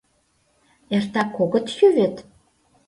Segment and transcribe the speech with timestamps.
[0.95, 2.15] Эртак огыт йӱ вет!